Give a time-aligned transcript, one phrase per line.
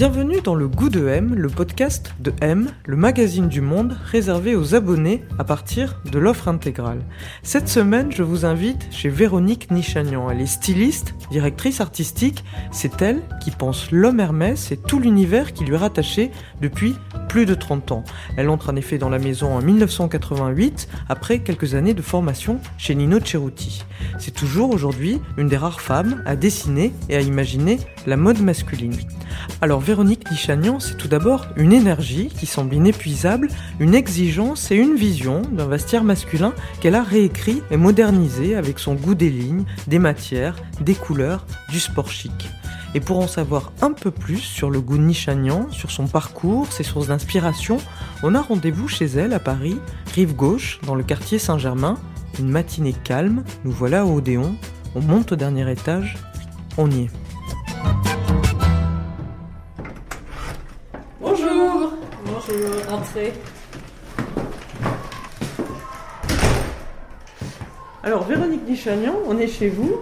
[0.00, 4.56] Bienvenue dans le Goût de M, le podcast de M, le magazine du monde réservé
[4.56, 7.02] aux abonnés à partir de l'offre intégrale.
[7.42, 10.30] Cette semaine, je vous invite chez Véronique Nichagnan.
[10.30, 12.44] Elle est styliste, directrice artistique.
[12.70, 16.30] C'est elle qui pense l'homme Hermès et tout l'univers qui lui est rattaché
[16.62, 16.94] depuis
[17.28, 18.04] plus de 30 ans.
[18.38, 22.94] Elle entre en effet dans la maison en 1988 après quelques années de formation chez
[22.94, 23.84] Nino Ceruti.
[24.18, 28.96] C'est toujours aujourd'hui une des rares femmes à dessiner et à imaginer la mode masculine.
[29.60, 33.48] Alors Véronique Nichagnan, c'est tout d'abord une énergie qui semble inépuisable,
[33.78, 38.94] une exigence et une vision d'un vestiaire masculin qu'elle a réécrit et modernisé avec son
[38.94, 42.48] goût des lignes, des matières, des couleurs, du sport chic.
[42.94, 46.72] Et pour en savoir un peu plus sur le goût de Nichagnan, sur son parcours,
[46.72, 47.78] ses sources d'inspiration,
[48.22, 49.76] on a rendez-vous chez elle à Paris,
[50.14, 51.98] rive gauche, dans le quartier Saint-Germain.
[52.38, 54.56] Une matinée calme, nous voilà au Odéon,
[54.94, 56.16] on monte au dernier étage,
[56.78, 57.19] on y est.
[68.02, 70.00] Alors Véronique Nichagnan, on est chez vous.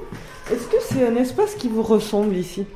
[0.52, 2.66] Est-ce que c'est un espace qui vous ressemble ici?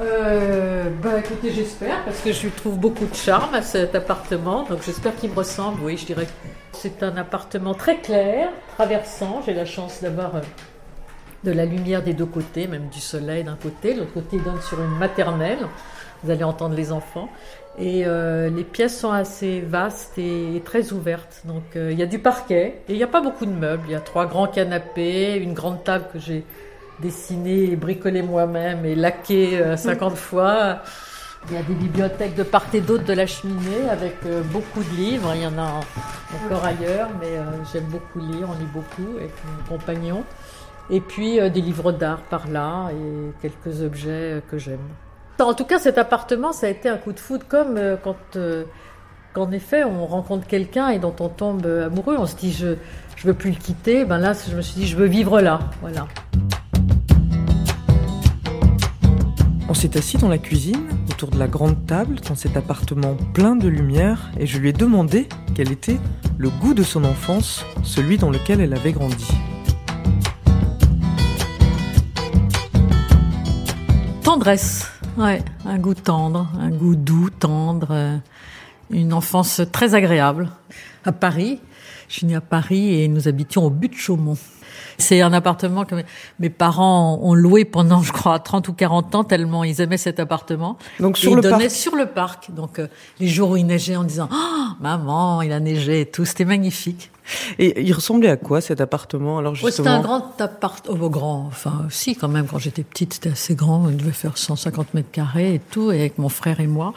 [0.00, 4.82] Euh, bah écoutez, j'espère, parce que je trouve beaucoup de charme à cet appartement, donc
[4.84, 6.26] j'espère qu'il me ressemble, oui, je dirais.
[6.72, 10.40] C'est un appartement très clair, traversant, j'ai la chance d'avoir euh,
[11.44, 14.80] de la lumière des deux côtés, même du soleil d'un côté, l'autre côté donne sur
[14.80, 15.58] une maternelle,
[16.22, 17.28] vous allez entendre les enfants,
[17.78, 22.06] et euh, les pièces sont assez vastes et très ouvertes, donc euh, il y a
[22.06, 24.46] du parquet, et il n'y a pas beaucoup de meubles, il y a trois grands
[24.46, 26.44] canapés, une grande table que j'ai
[27.00, 30.80] dessiné et bricolé moi-même et laqué euh, 50 fois.
[31.48, 34.84] Il y a des bibliothèques de part et d'autre de la cheminée avec euh, beaucoup
[34.84, 35.32] de livres.
[35.34, 35.80] Il y en a
[36.44, 37.30] encore ailleurs, mais
[37.72, 40.22] j'aime beaucoup lire, on lit beaucoup avec mon compagnon.
[40.88, 44.78] Et puis des livres d'art par là et quelques objets que j'aime.
[45.38, 48.36] En tout cas, cet appartement, ça a été un coup de foudre comme euh, quand,
[48.36, 48.64] euh,
[49.32, 52.16] qu'en effet, on rencontre quelqu'un et dont on tombe amoureux.
[52.18, 52.76] On se dit, je
[53.22, 54.04] je veux plus le quitter.
[54.04, 55.60] Ben là, je me suis dit, je veux vivre là.
[55.80, 56.08] Voilà.
[59.68, 63.54] On s'est assis dans la cuisine, autour de la grande table, dans cet appartement plein
[63.54, 65.98] de lumière, et je lui ai demandé quel était
[66.36, 69.28] le goût de son enfance, celui dans lequel elle avait grandi.
[74.24, 78.16] Tendresse, ouais, un goût tendre, un goût doux, tendre, euh,
[78.90, 80.50] une enfance très agréable.
[81.04, 81.60] À Paris,
[82.08, 84.36] je suis née à Paris et nous habitions au but de Chaumont.
[84.98, 85.96] C'est un appartement que
[86.38, 90.20] mes- parents ont loué pendant, je crois, 30 ou 40 ans, tellement ils aimaient cet
[90.20, 90.76] appartement.
[91.00, 92.50] Donc sur ils le parc, sur le parc.
[92.52, 92.88] Donc euh,
[93.20, 96.44] les jours où il neigeait en disant oh, maman, il a neigé et tout, c'était
[96.44, 97.10] magnifique.
[97.58, 101.10] Et il ressemblait à quoi cet appartement Alors Ouais, c'était un justement, grand appart, oh,
[101.10, 104.94] grand, enfin, si, quand même, quand j'étais petite, c'était assez grand, il devait faire 150
[104.94, 106.94] mètres carrés et tout, et avec mon frère et moi,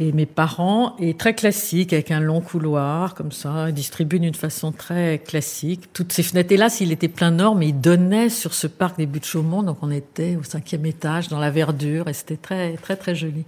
[0.00, 4.70] et mes parents, et très classique, avec un long couloir, comme ça, distribué d'une façon
[4.70, 5.92] très classique.
[5.92, 8.96] Toutes ces fenêtres, et là, s'il était plein nord, mais il donnait sur ce parc
[8.96, 12.36] des buts de Chaumont, donc on était au cinquième étage, dans la verdure, et c'était
[12.36, 13.44] très, très, très joli.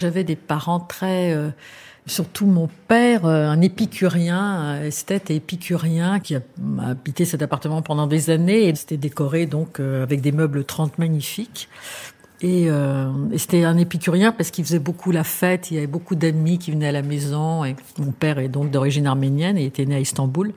[0.00, 1.50] J'avais des parents très, euh,
[2.06, 6.40] Surtout mon père, euh, un épicurien, un esthète et épicurien, qui a
[6.80, 11.68] habité cet appartement pendant des années c'était décoré donc euh, avec des meubles 30 magnifiques.
[12.42, 15.86] Et, euh, et c'était un épicurien parce qu'il faisait beaucoup la fête, il y avait
[15.86, 17.64] beaucoup d'amis qui venaient à la maison.
[17.64, 20.52] Et mon père est donc d'origine arménienne et était né à Istanbul.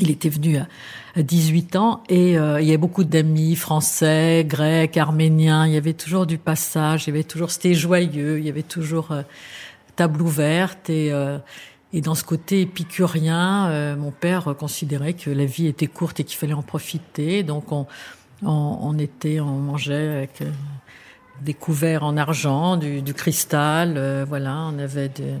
[0.00, 0.66] Il était venu à,
[1.14, 5.66] à 18 ans et euh, il y avait beaucoup d'amis français, grecs, arméniens.
[5.66, 8.62] Il y avait toujours du passage, il y avait toujours, c'était joyeux, il y avait
[8.62, 9.22] toujours euh,
[9.98, 11.38] table ouverte et euh,
[11.92, 16.24] et dans ce côté épicurien, euh, mon père considérait que la vie était courte et
[16.24, 17.42] qu'il fallait en profiter.
[17.42, 17.86] Donc on,
[18.42, 20.50] on, on était, on mangeait avec euh,
[21.40, 25.34] des couverts en argent, du, du cristal, euh, voilà, on avait des...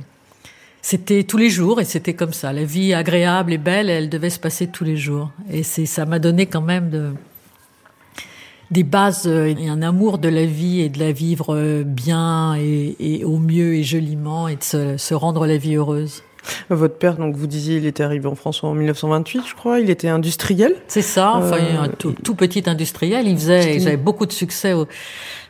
[0.80, 2.52] C'était tous les jours et c'était comme ça.
[2.52, 5.30] La vie agréable et belle, elle devait se passer tous les jours.
[5.50, 7.12] Et c'est, ça m'a donné quand même de,
[8.70, 12.54] des bases euh, et un amour de la vie et de la vivre euh, bien
[12.56, 16.22] et, et au mieux et joliment et de se, se rendre la vie heureuse.
[16.70, 19.80] votre père, donc vous disiez, il était arrivé en France en 1928, je crois.
[19.80, 20.74] Il était industriel.
[20.86, 23.26] C'est ça, enfin Euh, un tout, tout petit industriel.
[23.26, 24.86] Il faisait, ils avaient beaucoup de succès au,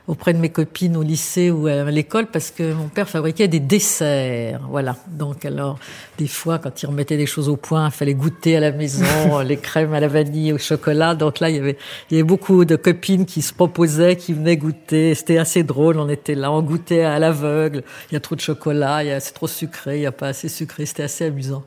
[0.09, 3.61] auprès de mes copines au lycée ou à l'école parce que mon père fabriquait des
[3.61, 4.61] desserts.
[4.69, 4.97] Voilà.
[5.07, 5.79] Donc alors,
[6.17, 9.05] des fois, quand il remettait des choses au point, il fallait goûter à la maison
[9.47, 11.15] les crèmes à la vanille, au chocolat.
[11.15, 11.77] Donc là, il y avait,
[12.11, 15.15] il y avait beaucoup de copines qui se proposaient, qui venaient goûter.
[15.15, 15.99] C'était assez drôle.
[15.99, 17.83] On était là, on goûtait à l'aveugle.
[18.11, 20.13] Il y a trop de chocolat, il y a, c'est trop sucré, il n'y a
[20.13, 20.87] pas assez sucré.
[20.87, 21.65] C'était assez amusant.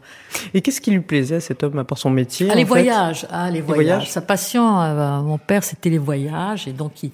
[0.56, 3.28] Et qu'est-ce qui lui plaisait à cet homme à part son métier ah, les, voyages.
[3.30, 4.10] ah, les, voyages?
[4.10, 6.68] Sa passion, euh, mon père, c'était les voyages.
[6.68, 7.12] Et donc, il,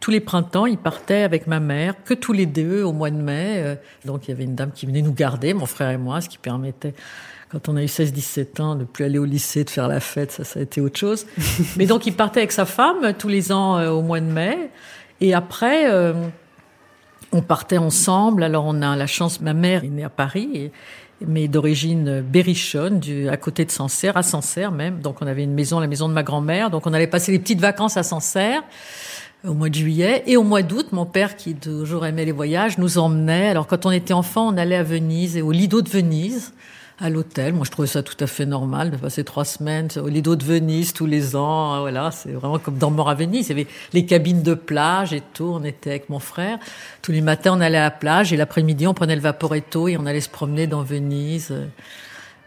[0.00, 3.16] tous les printemps, il partait avec ma mère, que tous les deux au mois de
[3.16, 3.56] mai.
[3.58, 3.74] Euh,
[4.06, 6.28] donc il y avait une dame qui venait nous garder, mon frère et moi, ce
[6.28, 6.94] qui permettait,
[7.52, 10.32] quand on a eu 16-17 ans, de plus aller au lycée, de faire la fête,
[10.32, 11.26] ça, ça a été autre chose.
[11.76, 14.70] Mais donc il partait avec sa femme tous les ans euh, au mois de mai.
[15.20, 16.14] Et après, euh,
[17.32, 18.42] on partait ensemble.
[18.42, 20.70] Alors on a la chance, ma mère est née à Paris.
[21.26, 25.00] mais d'origine berrichonne, du, à côté de Sancerre, à Sancerre même.
[25.00, 26.70] Donc on avait une maison, la maison de ma grand-mère.
[26.70, 28.62] Donc on allait passer les petites vacances à Sancerre
[29.46, 30.22] au mois de juillet.
[30.26, 33.48] Et au mois d'août, mon père, qui toujours aimait les voyages, nous emmenait.
[33.48, 36.52] Alors quand on était enfant, on allait à Venise et au Lido de Venise,
[36.98, 37.54] à l'hôtel.
[37.54, 40.44] Moi, je trouvais ça tout à fait normal de passer trois semaines au Lido de
[40.44, 41.80] Venise tous les ans.
[41.80, 43.46] Voilà, c'est vraiment comme dans Mort à Venise.
[43.46, 45.50] Il y avait les cabines de plage et tout.
[45.54, 46.58] On était avec mon frère.
[47.00, 49.96] Tous les matins, on allait à la plage et l'après-midi, on prenait le vaporetto et
[49.96, 51.54] on allait se promener dans Venise.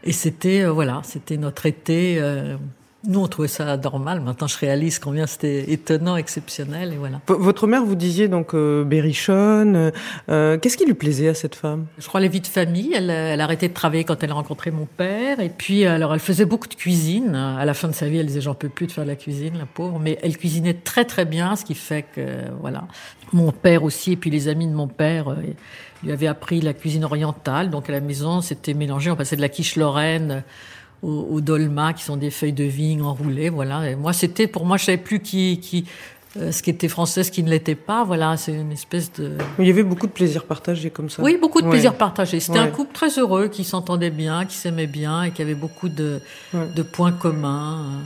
[0.03, 2.17] Et c'était, euh, voilà, c'était notre été.
[2.19, 2.57] Euh,
[3.05, 4.21] nous, on trouvait ça normal.
[4.21, 7.19] Maintenant, je réalise combien c'était étonnant, exceptionnel, et voilà.
[7.27, 9.91] votre mère, vous disiez donc euh, berrichonne.
[10.29, 11.85] Euh, Qu'est-ce qui lui plaisait à cette femme?
[11.97, 12.93] Je crois la vie de famille.
[12.93, 16.13] Elle, elle a arrêté de travailler quand elle a rencontré mon père, et puis alors
[16.13, 17.35] elle faisait beaucoup de cuisine.
[17.35, 19.15] À la fin de sa vie, elle disait j'en peux plus de faire de la
[19.15, 19.99] cuisine, la pauvre.
[19.99, 22.21] Mais elle cuisinait très très bien, ce qui fait que
[22.61, 22.85] voilà.
[23.33, 25.29] Mon père aussi, et puis les amis de mon père.
[25.29, 25.35] Euh,
[26.03, 29.09] lui avaient appris la cuisine orientale, donc à la maison, c'était mélangé.
[29.09, 30.43] On passait de la quiche lorraine
[31.03, 33.49] au dolma, qui sont des feuilles de vigne enroulées.
[33.49, 33.95] Voilà.
[33.95, 35.85] Moi, c'était pour moi, je savais plus qui, qui,
[36.35, 38.03] euh, ce qui était français, ce qui ne l'était pas.
[38.03, 39.33] Voilà, c'est une espèce de.
[39.59, 41.21] Il y avait beaucoup de plaisir partagé comme ça.
[41.21, 42.39] Oui, beaucoup de plaisir partagé.
[42.39, 45.89] C'était un couple très heureux, qui s'entendait bien, qui s'aimait bien et qui avait beaucoup
[45.89, 46.21] de,
[46.53, 48.01] de points communs.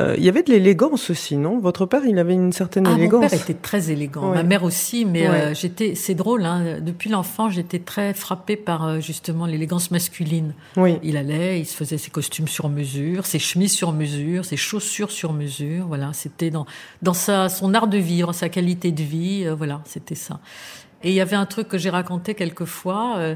[0.00, 1.60] Euh, il y avait de l'élégance aussi, non?
[1.60, 3.22] Votre père, il avait une certaine ah, élégance.
[3.22, 4.34] Mon père était très élégant.
[4.34, 5.94] Ma mère aussi, mais euh, j'étais.
[5.94, 6.44] C'est drôle.
[6.44, 10.54] Hein, depuis l'enfant, j'étais très frappée par justement l'élégance masculine.
[10.76, 10.96] Oui.
[11.04, 15.12] Il allait, il se faisait ses costumes sur mesure, ses chemises sur mesure, ses chaussures
[15.12, 15.86] sur mesure.
[15.86, 16.66] Voilà, c'était dans
[17.02, 20.40] dans sa son art de vivre, sa qualité de vie, euh, voilà, c'était ça.
[21.02, 23.16] Et il y avait un truc que j'ai raconté quelquefois.
[23.18, 23.34] Euh,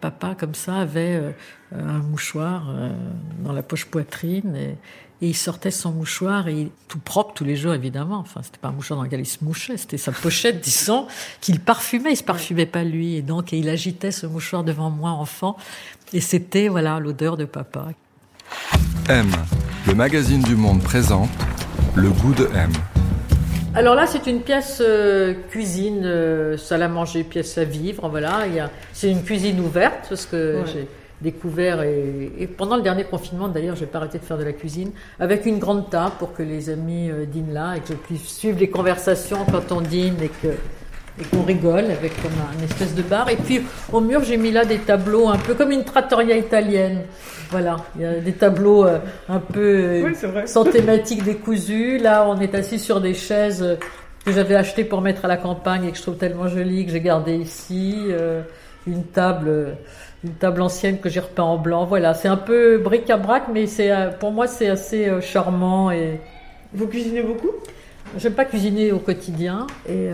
[0.00, 1.32] papa, comme ça, avait euh,
[1.72, 2.74] un mouchoir
[3.42, 4.76] dans la poche poitrine et,
[5.22, 8.18] il sortait son mouchoir et tout propre tous les jours évidemment.
[8.18, 11.06] Enfin, c'était pas un mouchoir dans lequel il se mouchait, c'était sa pochette, disons,
[11.40, 12.12] qu'il parfumait.
[12.12, 15.56] Il se parfumait pas lui et donc il agitait ce mouchoir devant moi enfant
[16.12, 17.88] et c'était voilà l'odeur de papa.
[19.08, 19.30] M,
[19.86, 21.30] le magazine du Monde présente
[21.94, 22.70] le goût de M.
[23.76, 28.08] Alors là, c'est une pièce euh, cuisine, euh, salle à manger, pièce à vivre.
[28.08, 28.46] Voilà,
[28.94, 30.88] c'est une cuisine ouverte parce que j'ai
[31.20, 34.92] découvert et, pendant le dernier confinement d'ailleurs, j'ai pas arrêté de faire de la cuisine
[35.20, 38.26] avec une grande table pour que les amis euh, dînent là et que je puisse
[38.26, 40.54] suivre les conversations quand on dîne et que
[41.20, 43.28] et qu'on rigole avec comme un, espèce de bar.
[43.30, 47.02] Et puis au mur, j'ai mis là des tableaux un peu comme une trattoria italienne.
[47.50, 48.98] Voilà, il y a des tableaux euh,
[49.28, 51.98] un peu euh, sans thématique décousu.
[51.98, 53.76] Là, on est assis sur des chaises euh,
[54.24, 56.92] que j'avais achetées pour mettre à la campagne et que je trouve tellement jolies que
[56.92, 58.08] j'ai gardées ici.
[58.88, 59.76] une table,
[60.24, 61.84] une table ancienne que j'ai repeint en blanc.
[61.84, 66.20] Voilà, c'est un peu bric-à-brac, mais c'est pour moi c'est assez charmant et.
[66.74, 67.52] Vous cuisinez beaucoup?
[68.18, 70.08] J'aime pas cuisiner au quotidien et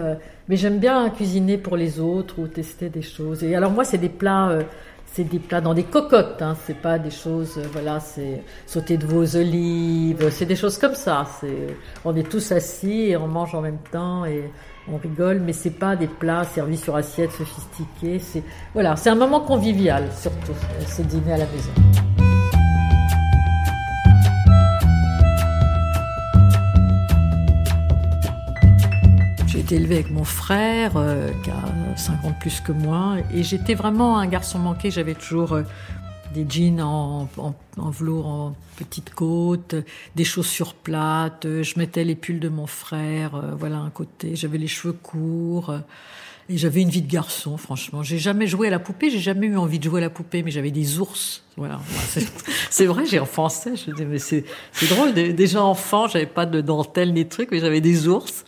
[0.49, 3.45] mais j'aime bien cuisiner pour les autres ou tester des choses.
[3.45, 4.63] Et alors moi, c'est des plats, euh,
[5.07, 6.43] c'est des plats dans des cocottes.
[6.43, 6.57] Hein.
[6.67, 10.31] C'est pas des choses, euh, voilà, c'est sauter de vos olives.
[10.31, 11.27] C'est des choses comme ça.
[12.05, 14.51] On est tous assis et on mange en même temps et
[14.91, 15.41] on rigole.
[15.41, 18.19] Mais c'est pas des plats servis sur assiette sophistiqués.
[18.19, 18.43] C'est
[18.75, 20.55] voilà, c'est un moment convivial surtout
[20.87, 22.42] ce dîner à la maison.
[29.73, 33.75] Été élevé avec mon frère, euh, qui a 50 ans plus que moi, et j'étais
[33.75, 34.91] vraiment un garçon manqué.
[34.91, 35.63] J'avais toujours euh,
[36.35, 39.75] des jeans en, en, velours en petite côte,
[40.15, 41.47] des chaussures plates.
[41.47, 44.37] Je mettais les pulls de mon frère, euh, voilà un côté.
[44.37, 45.75] J'avais les cheveux courts.
[46.51, 48.03] et j'avais une vie de garçon, franchement.
[48.03, 50.43] J'ai jamais joué à la poupée, j'ai jamais eu envie de jouer à la poupée,
[50.43, 51.45] mais j'avais des ours.
[51.57, 51.81] Voilà.
[52.71, 54.45] C'est vrai, j'ai enfant Je dis, mais c'est
[54.91, 55.15] drôle.
[55.15, 58.45] Déjà enfant, j'avais pas de dentelle ni de trucs, mais j'avais des ours.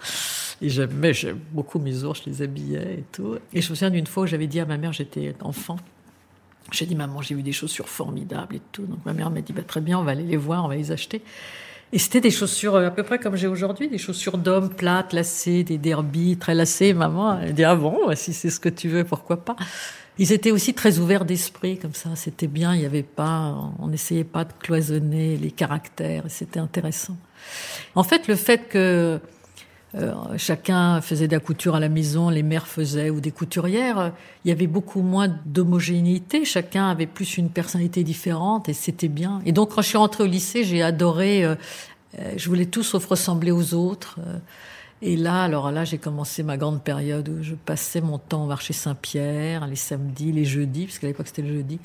[0.62, 3.36] Et j'aimais, j'aime beaucoup mes ours, je les habillais et tout.
[3.52, 5.76] Et je me souviens d'une fois où j'avais dit à ma mère, j'étais enfant,
[6.72, 8.86] j'ai dit, maman, j'ai vu des chaussures formidables et tout.
[8.86, 10.76] Donc ma mère m'a dit, bah, très bien, on va aller les voir, on va
[10.76, 11.22] les acheter.
[11.92, 15.62] Et c'était des chaussures à peu près comme j'ai aujourd'hui, des chaussures d'homme plates, lacées,
[15.62, 16.92] des derbies très lacées.
[16.92, 19.54] Maman, elle dit ah bon, si c'est ce que tu veux, pourquoi pas?
[20.18, 22.10] Ils étaient aussi très ouverts d'esprit, comme ça.
[22.14, 22.74] C'était bien.
[22.74, 26.24] Il y avait pas, on n'essayait pas de cloisonner les caractères.
[26.28, 27.16] C'était intéressant.
[27.94, 29.20] En fait, le fait que
[29.96, 34.12] euh, chacun faisait de la couture à la maison, les mères faisaient ou des couturières.
[34.44, 36.44] Il y avait beaucoup moins d'homogénéité.
[36.44, 39.40] Chacun avait plus une personnalité différente et c'était bien.
[39.46, 41.44] Et donc quand je suis rentrée au lycée, j'ai adoré.
[41.44, 41.54] Euh,
[42.18, 44.18] euh, je voulais tous sauf ressembler aux autres.
[45.02, 48.46] Et là, alors là, j'ai commencé ma grande période où je passais mon temps au
[48.46, 51.78] marché Saint-Pierre, les samedis, les jeudis, parce qu'à l'époque c'était le jeudi.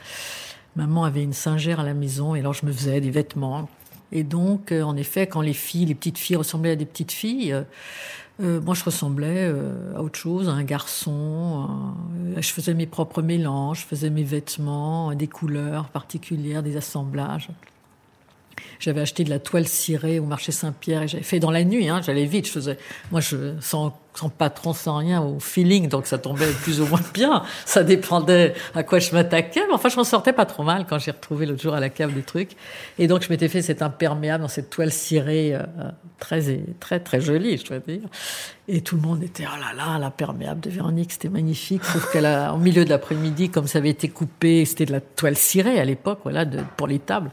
[0.76, 3.68] Maman avait une singère à la maison et alors je me faisais des vêtements
[4.12, 7.12] et donc, euh, en effet, quand les filles, les petites filles ressemblaient à des petites
[7.12, 7.64] filles, euh,
[8.42, 9.52] euh moi je ressemblais
[9.96, 11.68] à autre chose, à un garçon.
[12.38, 17.50] je faisais mes propres mélanges, je faisais mes vêtements, des couleurs particulières, des assemblages.
[18.80, 21.90] J'avais acheté de la toile cirée au marché Saint-Pierre et j'avais fait dans la nuit.
[21.90, 22.48] Hein, J'allais vite.
[22.48, 22.78] Je faisais,
[23.12, 27.02] moi, je sans, sans patron, sans rien, au feeling, donc ça tombait plus ou moins
[27.14, 27.44] bien.
[27.66, 31.00] Ça dépendait à quoi je m'attaquais, mais enfin, je m'en sortais pas trop mal quand
[31.00, 32.52] j'ai retrouvé l'autre jour à la cave des trucs.
[32.98, 35.64] Et donc, je m'étais fait cet imperméable dans cette toile cirée euh,
[36.20, 36.42] très
[36.80, 38.02] très très jolie, je dois dire.
[38.68, 41.84] Et tout le monde était oh là là, l'imperméable de Véronique, c'était magnifique.
[41.84, 45.80] Sauf qu'au milieu de l'après-midi, comme ça avait été coupé, c'était de la toile cirée
[45.80, 47.32] à l'époque, voilà, de, pour les tables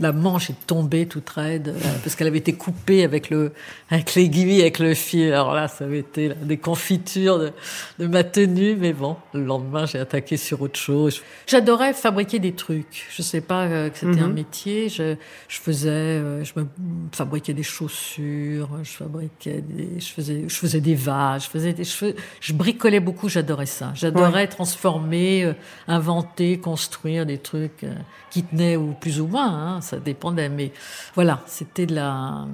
[0.00, 3.52] la manche est tombée toute raide euh, parce qu'elle avait été coupée avec le
[3.90, 5.32] avec l'aiguille avec le fil.
[5.32, 7.52] Alors là, ça avait été des confitures de,
[7.98, 11.22] de, ma tenue, mais bon, le lendemain, j'ai attaqué sur autre chose.
[11.46, 13.06] J'adorais fabriquer des trucs.
[13.10, 14.34] Je sais pas euh, que c'était un mhm.
[14.34, 14.88] métier.
[14.88, 15.16] Je,
[15.48, 16.66] je faisais, euh, je me
[17.12, 21.84] fabriquais des chaussures, je fabriquais des, je faisais, je faisais des vases, je faisais des,
[21.84, 23.28] je, je bricolais beaucoup.
[23.28, 23.92] J'adorais ça.
[23.94, 25.52] J'adorais transformer,
[25.88, 27.84] inventer, construire des trucs
[28.30, 29.48] qui tenaient ou plus ou moins.
[29.48, 30.48] Hein ça dépendait.
[30.48, 30.72] Mais
[31.14, 32.46] voilà, c'était de la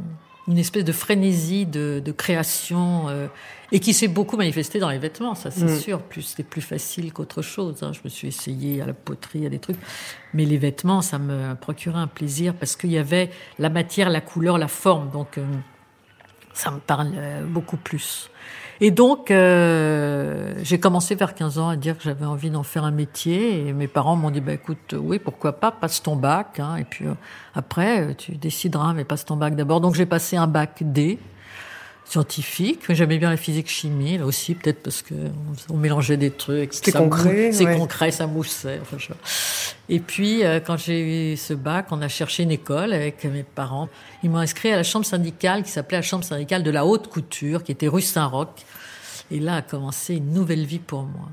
[0.46, 3.28] une espèce de frénésie de, de création euh,
[3.72, 5.78] et qui s'est beaucoup manifestée dans les vêtements, ça c'est mm.
[5.78, 6.02] sûr.
[6.02, 7.82] Plus c'était plus facile qu'autre chose.
[7.82, 7.92] Hein.
[7.92, 9.78] Je me suis essayée à la poterie, à des trucs,
[10.34, 14.20] mais les vêtements, ça me procurait un plaisir parce qu'il y avait la matière, la
[14.20, 15.46] couleur, la forme, donc euh,
[16.52, 18.30] ça me parle euh, beaucoup plus.
[18.80, 22.84] Et donc, euh, j'ai commencé vers 15 ans à dire que j'avais envie d'en faire
[22.84, 23.68] un métier.
[23.68, 26.58] Et mes parents m'ont dit, bah, écoute, oui, pourquoi pas, passe ton bac.
[26.58, 27.14] Hein, et puis euh,
[27.54, 29.80] après, tu décideras, mais passe ton bac d'abord.
[29.80, 31.18] Donc j'ai passé un bac D
[32.04, 32.92] scientifique.
[32.92, 35.14] J'aimais bien la physique chimie, là aussi, peut-être parce que
[35.70, 36.74] on mélangeait des trucs.
[36.74, 37.50] C'était concret.
[37.52, 38.80] C'est concret, ça moussait.
[38.82, 38.96] Enfin,
[39.88, 43.42] Et puis, euh, quand j'ai eu ce bac, on a cherché une école avec mes
[43.42, 43.88] parents.
[44.22, 47.08] Ils m'ont inscrit à la chambre syndicale qui s'appelait la chambre syndicale de la haute
[47.08, 48.48] couture, qui était rue Saint-Roch.
[49.30, 51.28] Et là a commencé une nouvelle vie pour moi.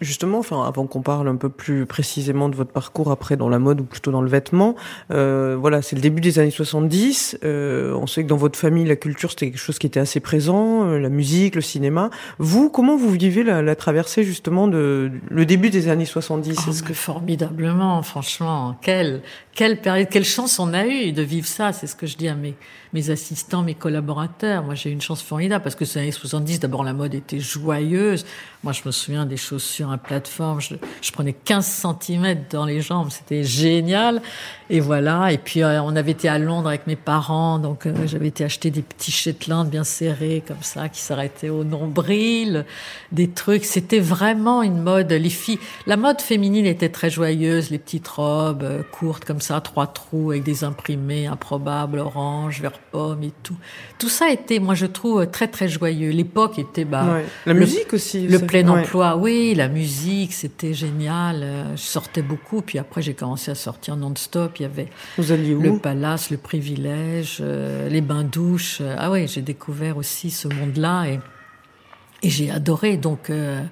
[0.00, 3.58] Justement, enfin, avant qu'on parle un peu plus précisément de votre parcours après dans la
[3.58, 4.76] mode ou plutôt dans le vêtement,
[5.10, 7.38] euh, voilà, c'est le début des années 70.
[7.42, 10.20] Euh, on sait que dans votre famille, la culture c'était quelque chose qui était assez
[10.20, 12.10] présent, euh, la musique, le cinéma.
[12.38, 16.86] Vous, comment vous vivez la, la traversée justement de le début des années 70 oh,
[16.86, 19.22] que formidablement, franchement, quelle
[19.56, 21.72] quelle période, quelle chance on a eu de vivre ça.
[21.72, 22.54] C'est ce que je dis à mes
[22.92, 24.62] mes assistants, mes collaborateurs.
[24.62, 27.40] Moi, j'ai eu une chance formidable parce que ces années 70, d'abord la mode était
[27.40, 28.24] joyeuse.
[28.64, 30.60] Moi, je me souviens des chaussures à plateforme.
[30.60, 31.64] Je, je prenais 15
[32.00, 33.08] cm dans les jambes.
[33.10, 34.20] C'était génial.
[34.68, 35.32] Et voilà.
[35.32, 37.60] Et puis, euh, on avait été à Londres avec mes parents.
[37.60, 41.62] Donc, euh, j'avais été acheter des petits Shetland bien serrés, comme ça, qui s'arrêtaient au
[41.62, 42.64] nombril.
[43.12, 43.64] Des trucs.
[43.64, 45.12] C'était vraiment une mode.
[45.12, 47.70] Les filles, la mode féminine était très joyeuse.
[47.70, 52.80] Les petites robes euh, courtes, comme ça, trois trous avec des imprimés improbables, orange, vert
[52.90, 53.56] pomme et tout.
[54.00, 56.10] Tout ça était, moi, je trouve, très, très joyeux.
[56.10, 57.20] L'époque était, bah.
[57.46, 58.26] La musique aussi
[58.62, 61.42] plein emploi, oui, la musique, c'était génial.
[61.42, 64.52] Euh, je sortais beaucoup, puis après j'ai commencé à sortir non-stop.
[64.58, 65.60] Il y avait Vous alliez où?
[65.62, 68.82] le palace, le privilège, euh, les bains-douches.
[68.96, 71.20] Ah oui, j'ai découvert aussi ce monde-là et
[72.22, 73.30] et j'ai adoré, donc.
[73.30, 73.62] Euh...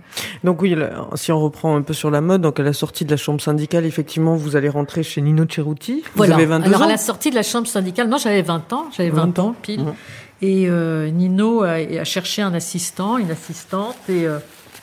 [0.44, 0.76] Donc oui,
[1.16, 3.40] si on reprend un peu sur la mode, donc à la sortie de la chambre
[3.40, 6.02] syndicale, effectivement, vous allez rentrer chez Nino Ceruti.
[6.04, 6.36] Vous voilà.
[6.36, 6.84] avez 22 Alors ans.
[6.84, 9.82] à la sortie de la chambre syndicale, non, j'avais 20 ans, j'avais 20, ans pile.
[9.82, 9.94] Mmh.
[10.42, 14.38] Et euh, Nino a, a, cherché un assistant, une assistante, et euh,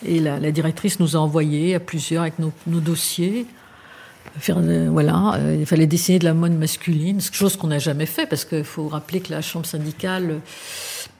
[0.05, 3.45] et la, directrice nous a envoyé à plusieurs avec nos, dossiers.
[4.49, 8.25] Euh, voilà, euh, il fallait dessiner de la mode masculine, chose qu'on n'a jamais fait
[8.25, 10.39] parce qu'il faut rappeler que la chambre syndicale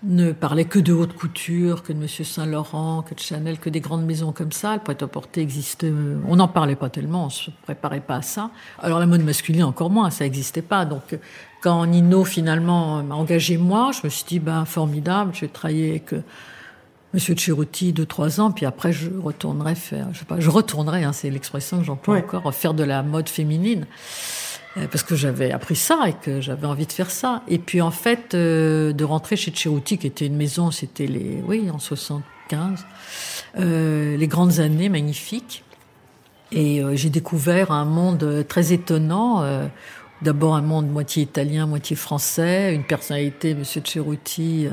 [0.03, 3.69] ne parlait que de haute couture, que de Monsieur Saint Laurent, que de Chanel, que
[3.69, 4.73] des grandes maisons comme ça.
[4.73, 8.49] Le prêt-à-porter existait, euh, on n'en parlait pas tellement, on se préparait pas à ça.
[8.79, 10.85] Alors la mode masculine encore moins, ça n'existait pas.
[10.85, 11.17] Donc
[11.61, 15.91] quand Nino finalement m'a engagé moi, je me suis dit ben formidable, je vais travailler
[15.91, 16.13] avec
[17.13, 21.03] Monsieur Cheruti de trois ans, puis après je retournerai faire, je sais pas, je retournerai,
[21.03, 22.23] hein, c'est l'expression que j'emploie ouais.
[22.23, 23.85] encore, faire de la mode féminine.
[24.77, 27.43] Euh, parce que j'avais appris ça et que j'avais envie de faire ça.
[27.47, 31.43] Et puis en fait, euh, de rentrer chez Cheruti, qui était une maison, c'était les,
[31.45, 32.85] oui, en 75,
[33.59, 35.63] euh, les grandes années magnifiques.
[36.51, 39.43] Et euh, j'ai découvert un monde très étonnant.
[40.21, 44.67] D'abord un monde moitié italien, moitié français, une personnalité, Monsieur Cheruti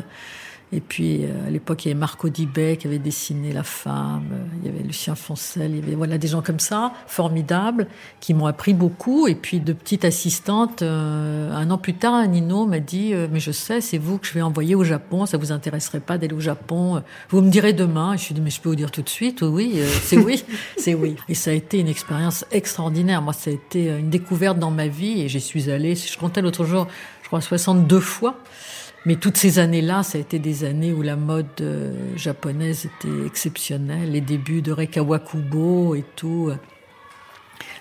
[0.73, 4.29] et puis, euh, à l'époque, il y avait Marco Dibet qui avait dessiné La Femme,
[4.33, 7.89] euh, il y avait Lucien Foncel, il y avait voilà, des gens comme ça, formidables,
[8.21, 9.27] qui m'ont appris beaucoup.
[9.27, 13.51] Et puis, de petite assistante, euh, un an plus tard, Nino m'a dit, mais je
[13.51, 16.41] sais, c'est vous que je vais envoyer au Japon, ça vous intéresserait pas d'aller au
[16.41, 18.15] Japon, vous me direz demain.
[18.15, 20.45] Et je ai dit, mais je peux vous dire tout de suite, oui, c'est oui,
[20.77, 21.17] c'est oui.
[21.29, 23.23] Et ça a été une expérience extraordinaire.
[23.23, 26.43] Moi, ça a été une découverte dans ma vie et j'y suis allée, je comptais
[26.43, 26.87] l'autre jour,
[27.23, 28.37] je crois 62 fois.
[29.07, 33.27] Mais toutes ces années-là, ça a été des années où la mode euh, japonaise était
[33.27, 36.53] exceptionnelle, les débuts de Rekawakubo et tout.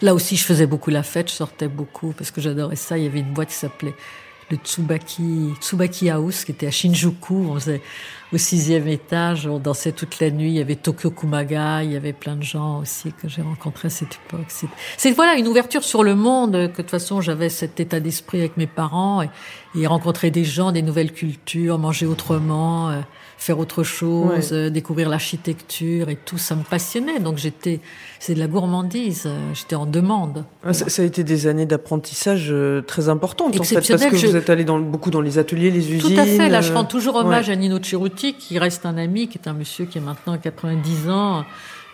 [0.02, 2.98] Là aussi, je faisais beaucoup la fête, je sortais beaucoup parce que j'adorais ça.
[2.98, 3.96] Il y avait une boîte qui s'appelait
[4.50, 7.58] le Tsubaki, Tsubaki House, qui était à Shinjuku.
[8.32, 10.50] Au sixième étage, on dansait toute la nuit.
[10.50, 13.88] Il y avait Tokyo Kumaga, il y avait plein de gens aussi que j'ai rencontrés
[13.88, 14.52] à cette époque.
[14.98, 16.52] C'est voilà une ouverture sur le monde.
[16.52, 19.24] Que de toute façon, j'avais cet état d'esprit avec mes parents
[19.76, 22.90] et, rencontrer des gens, des nouvelles cultures, manger autrement.
[22.90, 23.02] Euh,
[23.40, 27.20] faire autre chose, euh, découvrir l'architecture et tout, ça me passionnait.
[27.20, 27.80] Donc j'étais,
[28.20, 30.44] c'est de la gourmandise, euh, j'étais en demande.
[30.64, 34.36] Ah, ça, a été des années d'apprentissage euh, très importantes en fait, parce que vous
[34.36, 36.16] êtes allé dans, beaucoup dans les ateliers, les usines.
[36.16, 36.50] Tout à fait.
[36.50, 39.54] Là, je rends toujours hommage à Nino Ceruti, qui reste un ami, qui est un
[39.54, 41.46] monsieur qui est maintenant 90 ans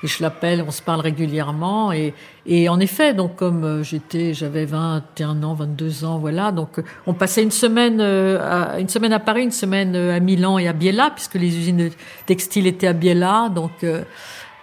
[0.05, 1.91] et je l'appelle, on se parle régulièrement.
[1.91, 2.13] Et,
[2.45, 6.51] et en effet, donc comme euh, j'étais, j'avais 21 ans, 22 ans, voilà.
[6.51, 10.19] Donc on passait une semaine, euh, à, une semaine à Paris, une semaine euh, à
[10.19, 11.89] Milan et à Biella, puisque les usines
[12.27, 13.49] textiles étaient à Biella.
[13.49, 13.83] Donc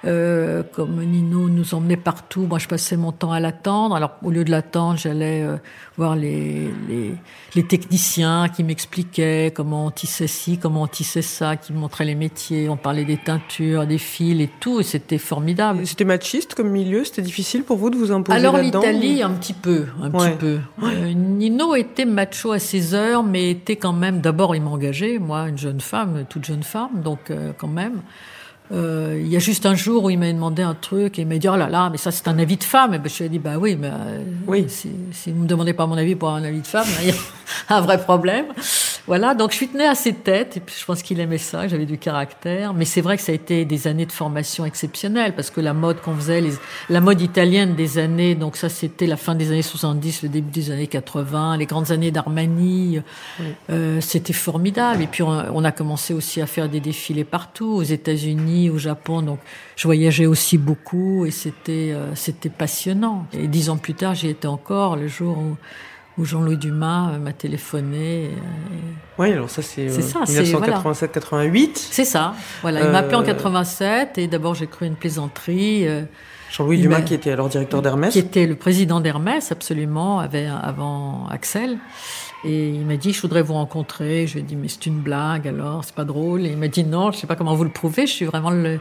[0.04, 3.94] euh, comme Nino nous emmenait partout, moi je passais mon temps à l'attendre.
[3.94, 5.58] Alors au lieu de l'attendre, j'allais euh,
[5.96, 7.14] voir les, les,
[7.54, 12.04] les, techniciens qui m'expliquaient comment on tissait ci, comment on tissait ça, qui me montraient
[12.04, 12.68] les métiers.
[12.68, 15.86] On parlait des teintures, des fils et tout, et c'était formidable.
[15.86, 19.54] C'était machiste comme milieu, c'était difficile pour vous de vous imposer Alors l'Italie, un petit
[19.54, 20.58] peu, un petit peu.
[20.82, 24.20] Euh, Nino était macho à ses heures, mais était quand même.
[24.20, 28.02] D'abord, il m'engageait, moi, une jeune femme, toute jeune femme, donc quand même.
[28.72, 31.28] Euh, il y a juste un jour où il m'a demandé un truc et il
[31.28, 33.18] m'a dit oh là là mais ça c'est un avis de femme et ben, je
[33.18, 34.64] lui ai dit bah oui mais euh, oui.
[34.68, 37.10] si, si vous me demandez pas mon avis pour un avis de femme il y
[37.10, 38.46] a un vrai problème
[39.08, 41.66] voilà, donc je suis tenue à ses têtes, et puis je pense qu'il aimait ça,
[41.66, 42.72] j'avais du caractère.
[42.72, 45.74] Mais c'est vrai que ça a été des années de formation exceptionnelles, parce que la
[45.74, 46.52] mode qu'on faisait, les,
[46.88, 50.50] la mode italienne des années, donc ça c'était la fin des années 70, le début
[50.50, 53.00] des années 80, les grandes années d'Armani,
[53.70, 55.02] euh, c'était formidable.
[55.02, 59.22] Et puis on, a commencé aussi à faire des défilés partout, aux États-Unis, au Japon,
[59.22, 59.40] donc
[59.74, 63.26] je voyageais aussi beaucoup, et c'était euh, c'était passionnant.
[63.32, 65.56] Et dix ans plus tard, j'y étais encore, le jour où
[66.18, 68.26] où Jean-Louis Dumas euh, m'a téléphoné.
[68.26, 68.38] Euh,
[69.18, 71.70] oui, alors ça c'est 1987-88.
[71.74, 72.82] C'est ça, voilà.
[72.82, 75.88] Il m'a appelé en 87 et d'abord j'ai cru une plaisanterie.
[75.88, 76.02] Euh,
[76.50, 78.12] Jean-Louis Dumas qui était alors directeur d'Hermès.
[78.12, 81.78] Qui était le président d'Hermès, absolument, avait, avant Axel.
[82.44, 84.26] Et il m'a dit, je voudrais vous rencontrer.
[84.26, 86.44] Je lui ai dit, mais c'est une blague alors, c'est pas drôle.
[86.44, 88.50] Et il m'a dit, non, je sais pas comment vous le prouvez, je suis vraiment
[88.50, 88.80] le,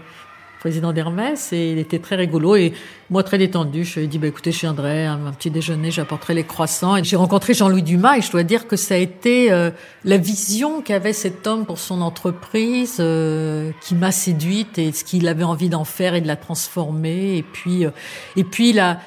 [0.62, 2.56] président d'Hermès, et il était très rigolo.
[2.56, 2.74] Et
[3.10, 5.90] moi, très détendu, je lui ai dit, bah, écoutez, je viendrai à un petit déjeuner,
[5.90, 6.96] j'apporterai les croissants.
[6.96, 9.72] Et j'ai rencontré Jean-Louis Dumas, et je dois dire que ça a été euh,
[10.06, 15.28] la vision qu'avait cet homme pour son entreprise euh, qui m'a séduite, et ce qu'il
[15.28, 17.38] avait envie d'en faire et de la transformer.
[17.38, 17.90] Et puis, euh,
[18.36, 19.00] et puis la,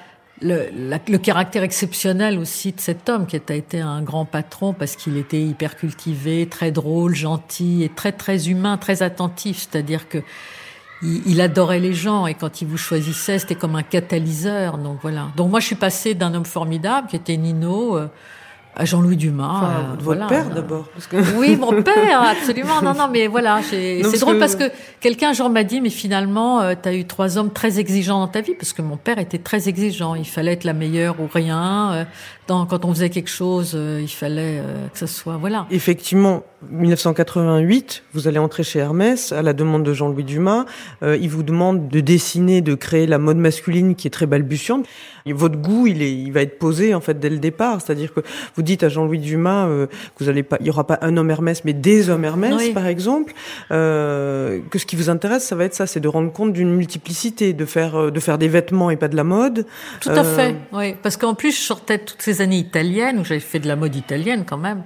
[0.43, 0.71] le,
[1.09, 5.17] le, caractère exceptionnel aussi de cet homme qui a été un grand patron parce qu'il
[5.19, 9.69] était hyper cultivé, très drôle, gentil et très très humain, très attentif.
[9.71, 10.19] C'est-à-dire que
[11.05, 14.79] il, adorait les gens et quand il vous choisissait, c'était comme un catalyseur.
[14.79, 15.29] Donc voilà.
[15.37, 17.97] Donc moi, je suis passée d'un homme formidable qui était Nino.
[17.97, 18.09] Euh,
[18.77, 19.45] à Jean-Louis Dumas.
[19.45, 20.89] Enfin, euh, votre père d'abord.
[21.37, 22.83] Oui, mon père, absolument.
[22.83, 24.65] Non, non, mais voilà, c'est drôle parce que
[25.01, 28.21] quelqu'un un jour m'a dit, mais finalement, euh, tu as eu trois hommes très exigeants
[28.21, 30.15] dans ta vie, parce que mon père était très exigeant.
[30.15, 31.93] Il fallait être la meilleure ou rien.
[31.93, 32.05] Euh,
[32.47, 34.61] dans, quand on faisait quelque chose, il fallait
[34.93, 35.67] que ça soit, voilà.
[35.71, 40.65] Effectivement, 1988, vous allez entrer chez Hermès à la demande de Jean-Louis Dumas.
[41.03, 44.87] il vous demande de dessiner, de créer la mode masculine qui est très balbutiante.
[45.27, 47.81] Et votre goût, il, est, il va être posé en fait dès le départ.
[47.81, 48.21] C'est-à-dire que
[48.55, 49.89] vous dites à Jean-Louis Dumas que
[50.25, 52.87] vous allez pas, il y aura pas un homme Hermès, mais des hommes Hermès, par
[52.87, 53.33] exemple.
[53.71, 57.53] que ce qui vous intéresse, ça va être ça, c'est de rendre compte d'une multiplicité,
[57.53, 59.67] de faire euh, de faire des vêtements et pas de la mode.
[60.01, 63.25] Tout à fait, euh, oui, parce qu'en plus je sortais toutes ces années italiennes où
[63.25, 64.83] j'avais fait de la mode italienne quand même.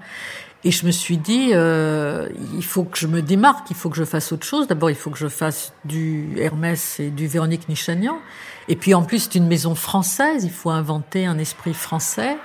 [0.64, 3.96] Et je me suis dit, euh, il faut que je me démarque, il faut que
[3.96, 4.66] je fasse autre chose.
[4.66, 8.18] D'abord, il faut que je fasse du Hermès et du Véronique Nichanian.
[8.66, 12.36] Et puis en plus, c'est une maison française, il faut inventer un esprit français.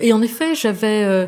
[0.00, 1.26] Et en effet, j'avais euh,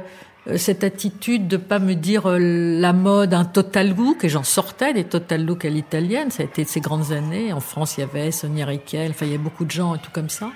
[0.57, 4.93] cette attitude de pas me dire euh, la mode un total look, et j'en sortais
[4.93, 6.33] des total look à l'italienne.
[6.33, 7.53] Ça a été ces grandes années.
[7.53, 9.99] En France, il y avait Sonia Riquel, enfin, il y a beaucoup de gens et
[9.99, 10.51] tout comme ça.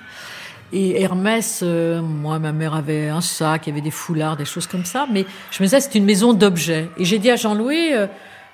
[0.73, 4.45] Et Hermès, euh, moi, ma mère avait un sac, il y avait des foulards, des
[4.45, 5.07] choses comme ça.
[5.13, 6.89] Mais je me disais, c'est une maison d'objets.
[6.97, 7.93] Et j'ai dit à Jean-Louis,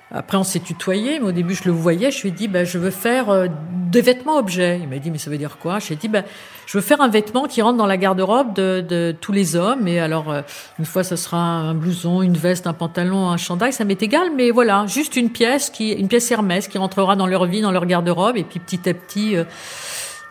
[0.09, 2.11] après, on s'est tutoyé, mais au début, je le voyais.
[2.11, 3.47] Je lui ai dit, ben, je veux faire euh,
[3.91, 4.79] des vêtements objets.
[4.81, 5.79] Il m'a dit, mais ça veut dire quoi?
[5.79, 6.23] Je lui ai dit, ben,
[6.65, 9.85] je veux faire un vêtement qui rentre dans la garde-robe de, de, tous les hommes.
[9.85, 10.41] Et alors, euh,
[10.79, 13.73] une fois, ce sera un blouson, une veste, un pantalon, un chandail.
[13.73, 17.27] Ça m'est égal, mais voilà, juste une pièce qui, une pièce Hermès qui rentrera dans
[17.27, 18.37] leur vie, dans leur garde-robe.
[18.37, 19.43] Et puis, petit à petit, euh,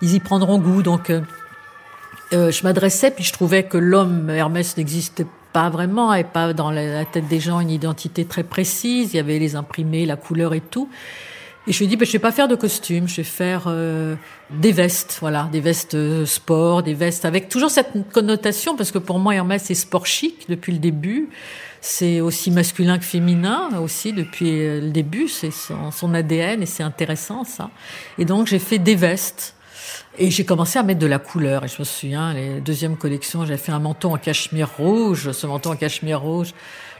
[0.01, 0.83] ils y prendront goût.
[0.83, 1.13] Donc,
[2.33, 7.05] je m'adressais, puis je trouvais que l'homme Hermès n'existait pas vraiment, et pas dans la
[7.05, 9.15] tête des gens une identité très précise.
[9.15, 10.89] Il y avait les imprimés, la couleur et tout.
[11.69, 13.65] Et je lui ai dit, ben, je vais pas faire de costume, je vais faire
[13.67, 14.15] euh,
[14.51, 18.99] des vestes, voilà, des vestes euh, sport, des vestes avec toujours cette connotation, parce que
[18.99, 21.29] pour moi, Hermès, c'est sport chic depuis le début.
[21.81, 25.27] C'est aussi masculin que féminin, aussi depuis euh, le début.
[25.27, 27.71] C'est son ADN et c'est intéressant, ça.
[28.19, 29.57] Et donc, j'ai fait des vestes
[30.19, 31.65] et j'ai commencé à mettre de la couleur.
[31.65, 35.31] Et je me souviens, les deuxièmes collections, j'avais fait un manteau en cachemire rouge.
[35.33, 36.53] Ce manteau en cachemire rouge,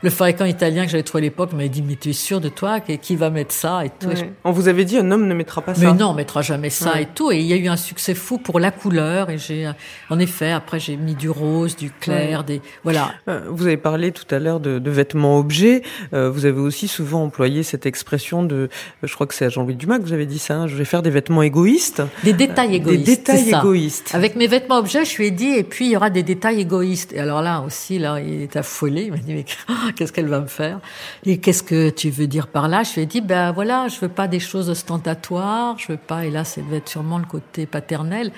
[0.03, 2.49] le fabricant italien que j'avais trouvé à l'époque m'avait dit, mais tu es sûr de
[2.49, 2.79] toi?
[2.79, 4.09] Qui va mettre ça et tout?
[4.43, 5.81] On vous avait dit, un homme ne mettra pas ça.
[5.81, 7.31] Mais non, on mettra jamais ça et tout.
[7.31, 9.29] Et il y a eu un succès fou pour la couleur.
[9.29, 9.71] Et j'ai,
[10.09, 13.13] en effet, après j'ai mis du rose, du clair, des voilà.
[13.27, 15.81] Euh, vous avez parlé tout à l'heure de, de, vêtements objets.
[16.13, 18.69] Euh, vous avez aussi souvent employé cette expression de,
[19.03, 20.55] je crois que c'est à Jean-Louis Dumas que vous avez dit ça.
[20.55, 22.03] Hein, je vais faire des vêtements égoïstes.
[22.23, 23.03] Des détails égoïstes.
[23.03, 24.13] Des détails égoïstes.
[24.13, 26.61] Avec mes vêtements objets, je lui ai dit, et puis il y aura des détails
[26.61, 27.13] égoïstes.
[27.13, 29.03] Et alors là aussi, là, il est affolé.
[29.03, 29.45] Il m'a dit, mais
[29.95, 30.79] qu'est-ce qu'elle va me faire?
[31.25, 32.83] Et qu'est-ce que tu veux dire par là?
[32.83, 36.25] Je lui ai dit, ben voilà, je veux pas des choses ostentatoires, je veux pas,
[36.25, 38.31] et là, ça va être sûrement le côté paternel,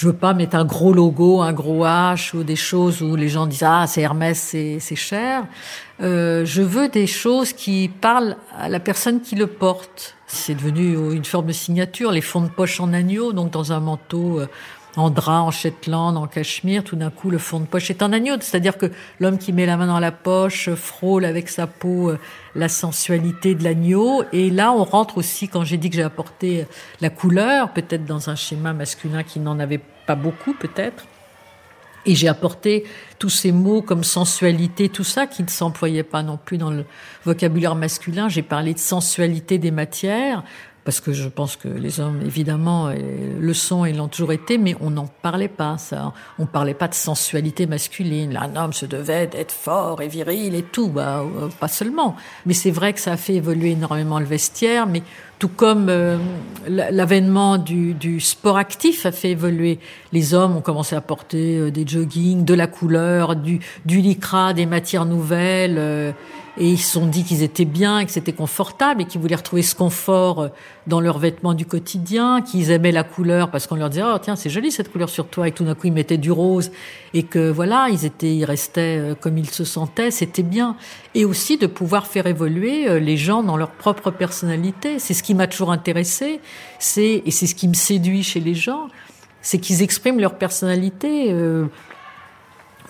[0.00, 3.28] je veux pas mettre un gros logo, un gros H ou des choses où les
[3.28, 5.44] gens disent ah c'est Hermès, c'est cher.
[6.00, 10.16] Euh, je veux des choses qui parlent à la personne qui le porte.
[10.26, 13.80] C'est devenu une forme de signature, les fonds de poche en agneau, donc dans un
[13.80, 14.46] manteau euh,
[14.96, 18.12] en drap, en Shetland, en cachemire, tout d'un coup le fond de poche est en
[18.12, 18.34] agneau.
[18.40, 18.86] C'est-à-dire que
[19.18, 22.18] l'homme qui met la main dans la poche frôle avec sa peau euh,
[22.54, 24.24] la sensualité de l'agneau.
[24.32, 26.66] Et là, on rentre aussi, quand j'ai dit que j'ai apporté
[27.00, 31.04] la couleur, peut-être dans un schéma masculin qui n'en avait pas beaucoup, peut-être.
[32.06, 32.84] Et j'ai apporté
[33.18, 36.86] tous ces mots comme sensualité, tout ça qui ne s'employait pas non plus dans le
[37.24, 38.28] vocabulaire masculin.
[38.28, 40.42] J'ai parlé de sensualité des matières,
[40.90, 42.94] parce que je pense que les hommes, évidemment, euh,
[43.38, 46.12] le sont et l'ont toujours été, mais on n'en parlait pas, ça.
[46.40, 48.36] On parlait pas de sensualité masculine.
[48.36, 52.16] Un homme se devait d'être fort et viril et tout, bah, euh, pas seulement.
[52.44, 55.04] Mais c'est vrai que ça a fait évoluer énormément le vestiaire, mais
[55.38, 56.18] tout comme euh,
[56.66, 59.78] l'avènement du, sport actif a fait évoluer.
[60.12, 64.66] Les hommes ont commencé à porter des joggings, de la couleur, du, du lycra, des
[64.66, 66.14] matières nouvelles
[66.60, 69.62] et ils se sont dit qu'ils étaient bien, que c'était confortable et qu'ils voulaient retrouver
[69.62, 70.48] ce confort euh,
[70.86, 74.36] dans leurs vêtements du quotidien, qu'ils aimaient la couleur parce qu'on leur disait oh tiens
[74.36, 75.48] c'est joli cette couleur sur toi.
[75.48, 76.70] Et tout d'un coup ils mettaient du rose.
[77.14, 80.10] Et que voilà ils étaient ils restaient euh, comme ils se sentaient.
[80.10, 80.76] C'était bien.
[81.14, 84.98] Et aussi de pouvoir faire évoluer euh, les gens dans leur propre personnalité.
[84.98, 86.40] C'est ce qui m'a toujours intéressé.
[86.78, 88.88] C'est et c'est ce qui me séduit chez les gens.
[89.40, 91.32] C'est qu'ils expriment leur personnalité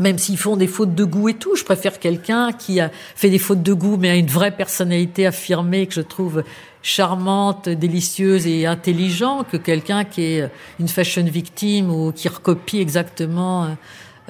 [0.01, 1.55] même s'ils font des fautes de goût et tout.
[1.55, 5.27] Je préfère quelqu'un qui a fait des fautes de goût, mais a une vraie personnalité
[5.27, 6.43] affirmée que je trouve
[6.83, 13.65] charmante, délicieuse et intelligente, que quelqu'un qui est une fashion victime ou qui recopie exactement
[13.65, 13.69] euh,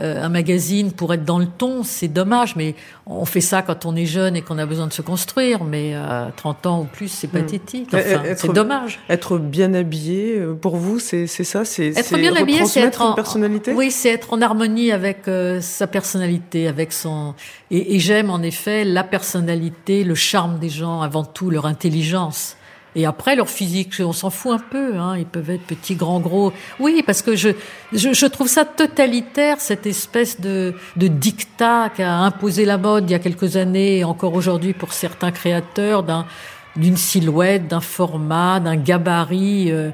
[0.01, 2.75] un magazine pour être dans le ton, c'est dommage, mais
[3.07, 5.95] on fait ça quand on est jeune et qu'on a besoin de se construire, mais
[5.95, 7.43] à 30 ans ou plus, c'est hmm.
[7.43, 7.89] pathétique.
[7.93, 9.01] Enfin, c'est dommage.
[9.09, 13.15] Être bien habillé, euh, pour vous, c'est ça C'est être bien habillé, c'est être en,
[13.15, 13.73] personnalité?
[13.73, 17.35] Oui, c'est être en harmonie avec euh, sa personnalité, avec son.
[17.71, 22.57] Et, et j'aime en effet la personnalité, le charme des gens, avant tout leur intelligence.
[22.97, 24.99] Et après, leur physique, on s'en fout un peu.
[24.99, 25.17] Hein.
[25.17, 26.53] Ils peuvent être petits, grands, gros.
[26.81, 27.51] Oui, parce que je,
[27.93, 33.13] je, je trouve ça totalitaire, cette espèce de, de dictat qu'a imposé la mode il
[33.13, 36.27] y a quelques années, et encore aujourd'hui pour certains créateurs, d'un,
[36.75, 39.71] d'une silhouette, d'un format, d'un gabarit.
[39.71, 39.91] Euh,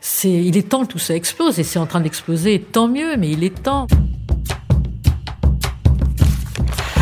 [0.00, 2.60] c'est, il est temps que tout ça explose, et c'est en train d'exploser.
[2.60, 3.88] Tant mieux, mais il est temps.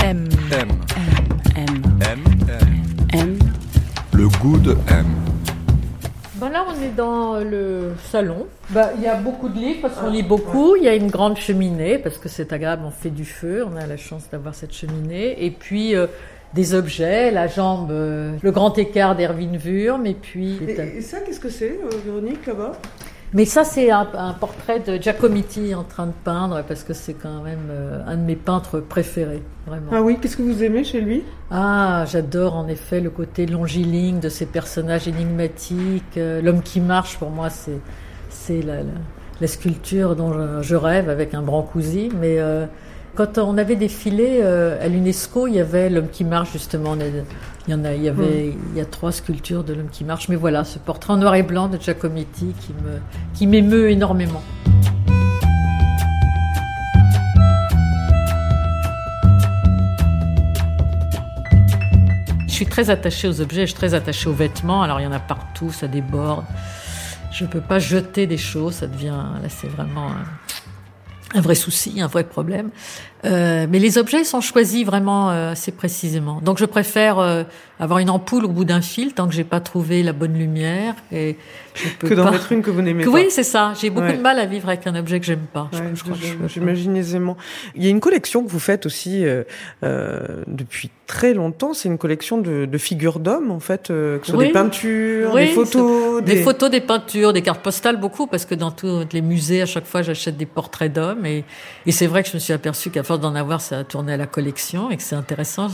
[0.03, 0.27] M.
[0.53, 0.69] M.
[0.97, 1.08] M.
[4.19, 5.07] Le goût de M.
[6.41, 8.49] Ben là, on est dans le salon.
[8.71, 10.75] Ben, il y a beaucoup de livres parce qu'on lit beaucoup.
[10.75, 13.65] Il y a une grande cheminée parce que c'est agréable, on fait du feu.
[13.65, 15.45] On a la chance d'avoir cette cheminée.
[15.45, 16.09] Et puis, euh,
[16.53, 20.05] des objets, la jambe, euh, le grand écart d'Erwin Wurm.
[20.05, 20.59] Et puis.
[20.67, 22.73] Et, ça, qu'est-ce que c'est, euh, Véronique, là-bas?
[23.35, 27.13] Mais ça, c'est un, un portrait de Giacometti en train de peindre, parce que c'est
[27.13, 29.91] quand même euh, un de mes peintres préférés, vraiment.
[29.93, 31.23] Ah oui, qu'est-ce que vous aimez chez lui?
[31.51, 36.17] Ah, j'adore en effet le côté longiligne de ces personnages énigmatiques.
[36.17, 37.81] Euh, L'homme qui marche, pour moi, c'est
[38.31, 38.93] c'est la, la,
[39.41, 42.11] la sculpture dont je, je rêve avec un Brancusi.
[42.19, 42.67] Mais euh,
[43.15, 46.97] quand on avait défilé euh, à l'UNESCO, il y avait l'homme qui marche justement.
[47.67, 50.05] Il y en a, il y avait, il y a trois sculptures de l'homme qui
[50.05, 50.29] marche.
[50.29, 53.01] Mais voilà, ce portrait en noir et blanc de Giacometti qui me,
[53.35, 54.43] qui m'émeut énormément.
[62.47, 64.83] Je suis très attachée aux objets, je suis très attachée aux vêtements.
[64.83, 66.45] Alors il y en a partout, ça déborde.
[67.31, 70.09] Je ne peux pas jeter des choses, ça devient là c'est vraiment
[71.35, 72.71] un vrai souci, un vrai problème.
[73.25, 76.41] Euh, mais les objets sont choisis vraiment euh, assez précisément.
[76.41, 77.45] Donc je préfère euh,
[77.81, 80.95] avoir une ampoule au bout d'un fil tant que j'ai pas trouvé la bonne lumière
[81.13, 81.37] et
[81.75, 83.11] je peux Que d'en mettre une que vous n'aimez pas.
[83.11, 83.73] oui, c'est ça.
[83.81, 84.17] J'ai beaucoup Ouais.
[84.17, 85.71] de mal à vivre avec un objet que j'aime pas.
[85.73, 86.49] Ouais.
[86.49, 87.37] J'imagine aisément.
[87.77, 89.45] Il y a une collection que vous faites aussi euh,
[89.85, 91.73] euh, depuis très longtemps.
[91.75, 94.47] C'est une collection de, de figures d'hommes, en fait, euh, que ce soit Oui.
[94.49, 98.55] des peintures, Oui, des photos, Des photos, des peintures, des cartes postales, beaucoup, parce que
[98.57, 101.25] dans tous les musées, à chaque fois, j'achète des portraits d'hommes.
[101.27, 101.45] Et,
[101.87, 104.13] et c'est vrai que je me suis aperçue qu'à force d'en avoir, ça a tourné
[104.15, 105.69] à la collection et que c'est intéressant.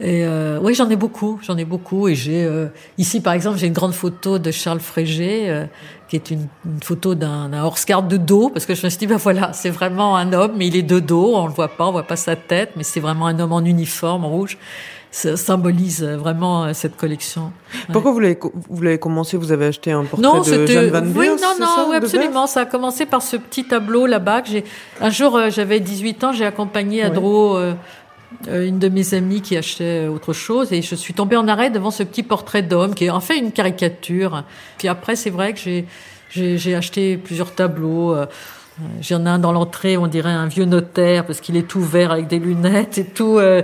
[0.00, 2.06] Et euh, oui, j'en ai beaucoup, j'en ai beaucoup.
[2.08, 2.66] Et j'ai euh,
[2.98, 5.64] ici, par exemple, j'ai une grande photo de Charles Frégé, euh,
[6.08, 8.98] qui est une, une photo d'un d'un horse-guard de dos, parce que je me suis
[9.00, 11.68] dit, ben voilà, c'est vraiment un homme, mais il est de dos, on le voit
[11.68, 14.56] pas, on voit pas sa tête, mais c'est vraiment un homme en uniforme rouge.
[15.10, 17.50] Ça symbolise euh, vraiment euh, cette collection.
[17.92, 20.66] Pourquoi vous l'avez co- vous l'avez commencé Vous avez acheté un portrait Non, de.
[20.66, 22.46] Jeanne Van Oui, Beers, non, c'est non, ça, oui, absolument.
[22.46, 24.64] Ça a commencé par ce petit tableau là-bas que j'ai.
[25.00, 27.14] Un jour, euh, j'avais 18 ans, j'ai accompagné à Ouais.
[27.14, 27.74] Dro euh, euh,
[28.46, 31.70] une de mes amies qui achetait euh, autre chose et je suis tombée en arrêt
[31.70, 34.44] devant ce petit portrait d'homme qui est en fait une caricature.
[34.78, 35.86] Puis après, c'est vrai que j'ai
[36.30, 38.14] j'ai acheté plusieurs tableaux.
[38.14, 38.26] euh,
[38.80, 41.80] euh, J'en ai un dans l'entrée, on dirait un vieux notaire parce qu'il est tout
[41.82, 43.38] vert avec des lunettes et tout.
[43.38, 43.62] euh,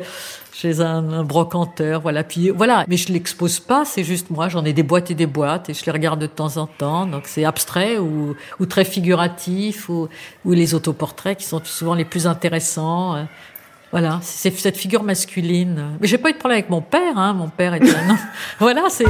[0.57, 2.23] chez un, un brocanteur, voilà.
[2.23, 5.27] Puis voilà, mais je l'expose pas, c'est juste moi, j'en ai des boîtes et des
[5.27, 7.07] boîtes et je les regarde de temps en temps.
[7.07, 10.09] Donc c'est abstrait ou, ou très figuratif ou,
[10.45, 13.27] ou les autoportraits qui sont souvent les plus intéressants.
[13.95, 15.97] Voilà, c'est cette figure masculine.
[16.01, 17.33] Mais j'ai pas eu de problème avec mon père, hein.
[17.33, 18.19] Mon père était un...
[18.59, 19.05] voilà, c'est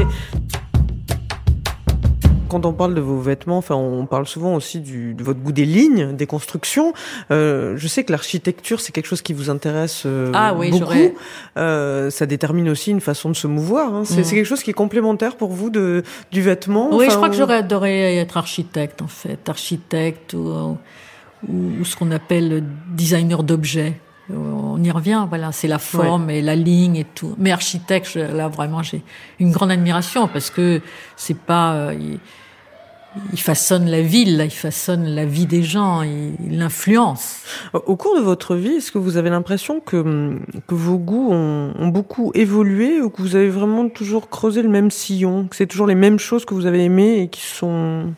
[2.50, 5.52] Quand on parle de vos vêtements, enfin, on parle souvent aussi du, de votre goût
[5.52, 6.92] des lignes, des constructions.
[7.30, 10.92] Euh, je sais que l'architecture, c'est quelque chose qui vous intéresse euh, Ah oui, beaucoup.
[11.56, 13.94] Euh, ça détermine aussi une façon de se mouvoir.
[13.94, 14.02] Hein.
[14.04, 14.24] C'est Mhm.
[14.24, 16.94] c'est quelque chose qui est complémentaire pour vous de, du vêtement.
[16.94, 19.48] Oui, je crois que j'aurais adoré être architecte, en fait.
[19.48, 20.76] Architecte ou,
[21.48, 22.62] ou, ou ce qu'on appelle
[22.94, 23.94] designer d'objets.
[24.30, 27.34] On y revient, voilà, c'est la forme et la ligne et tout.
[27.36, 29.02] Mais architecte, là vraiment, j'ai
[29.38, 30.80] une grande admiration parce que
[31.16, 32.18] c'est pas, euh, il,
[33.32, 37.42] il façonne la ville, là, il façonne la vie des gens, il il l'influence.
[37.74, 41.74] Au cours de votre vie, est-ce que vous avez l'impression que, que vos goûts ont,
[41.78, 45.66] ont beaucoup évolué ou que vous avez vraiment toujours creusé le même sillon, que c'est
[45.66, 48.14] toujours les mêmes choses que vous avez aimées et qui sont...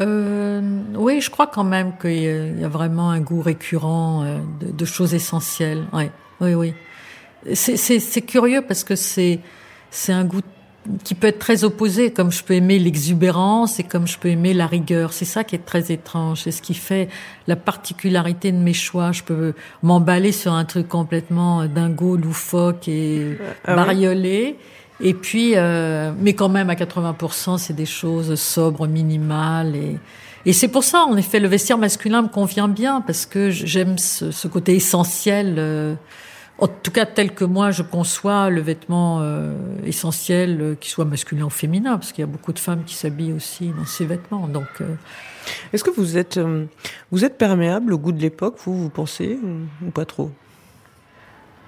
[0.00, 0.60] Euh,
[0.96, 4.84] oui, je crois quand même qu'il y, a- vraiment un goût récurrent euh, de, de
[4.84, 5.84] choses essentielles.
[5.92, 6.74] Ouais, oui, oui.
[7.54, 9.40] C'est- curieux parce que c'est
[10.08, 10.40] un goût
[11.02, 14.52] qui peut être très opposé, comme je peux aimer l'exubérance et comme je peux aimer
[14.52, 15.12] la rigueur.
[15.14, 16.42] C'est ça qui est très étrange.
[16.42, 17.08] C'est ce qui fait
[17.46, 19.12] la particularité de mes choix.
[19.12, 24.56] Je peux m'emballer sur un truc complètement dingo, loufoque et Ah bariolé.
[25.04, 29.76] Et puis, euh, mais quand même à 80%, c'est des choses sobres, minimales.
[29.76, 29.98] Et,
[30.46, 33.98] et c'est pour ça, en effet, le vestiaire masculin me convient bien parce que j'aime
[33.98, 35.56] ce, ce côté essentiel.
[35.58, 35.94] euh,
[36.58, 41.04] en tout cas, tel que moi je conçois le vêtement euh, essentiel, euh, qu'il soit
[41.04, 44.06] masculin ou féminin, parce qu'il y a beaucoup de femmes qui s'habillent aussi dans ces
[44.06, 44.46] vêtements.
[44.46, 44.94] Donc, euh,
[45.72, 46.64] Est-ce que vous êtes, euh,
[47.10, 50.30] vous êtes perméable au goût de l'époque, vous, vous pensez, ou, ou pas trop?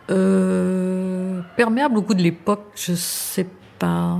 [0.08, 1.15] Euh,
[1.56, 3.46] perméable au goût de l'époque, je sais
[3.78, 4.18] pas.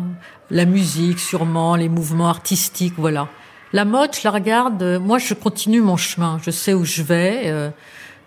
[0.50, 3.28] La musique, sûrement, les mouvements artistiques, voilà.
[3.72, 4.82] La mode, je la regarde.
[4.82, 6.38] euh, Moi, je continue mon chemin.
[6.44, 7.42] Je sais où je vais.
[7.46, 7.70] euh,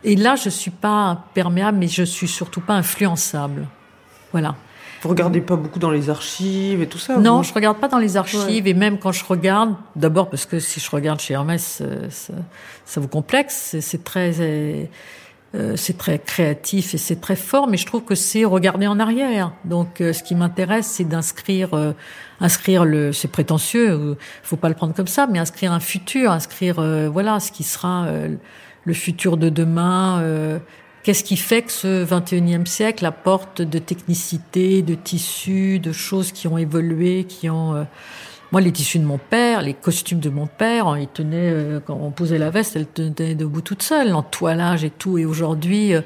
[0.04, 3.68] et là, je suis pas perméable, mais je suis surtout pas influençable.
[4.32, 4.56] Voilà.
[5.02, 8.00] Vous regardez pas beaucoup dans les archives et tout ça Non, je regarde pas dans
[8.00, 11.80] les archives et même quand je regarde, d'abord parce que si je regarde chez Hermès,
[11.82, 12.34] euh, ça,
[12.84, 14.34] ça vous complexe, c'est- c'est très,
[15.56, 19.00] euh, c'est très créatif et c'est très fort, mais je trouve que c'est regarder en
[19.00, 19.52] arrière.
[19.66, 21.94] Donc, euh, ce qui m'intéresse, c'est d'inscrire, euh,
[22.40, 26.32] inscrire le, c'est prétentieux, euh, faut pas le prendre comme ça, mais inscrire un futur,
[26.32, 26.76] inscrire,
[27.12, 28.08] voilà, ce qui sera
[28.86, 30.60] le futur de demain.
[31.04, 36.48] Qu'est-ce qui fait que ce 21e siècle apporte de technicité, de tissus, de choses qui
[36.48, 37.88] ont évolué, qui ont
[38.52, 42.00] Moi, les tissus de mon père, les costumes de mon père, ils tenaient, euh, quand
[42.02, 45.20] on posait la veste, elle tenait debout toute seule, l'entoilage et tout.
[45.20, 46.02] Et aujourd'hui, euh,